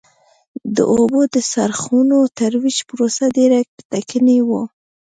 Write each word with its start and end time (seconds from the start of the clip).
د 0.75 0.77
اوبو 0.93 1.19
د 1.33 1.35
څرخونو 1.51 2.17
ترویج 2.37 2.77
پروسه 2.89 3.23
ډېره 3.37 3.59
ټکنۍ 3.91 4.39
وه. 4.47 4.61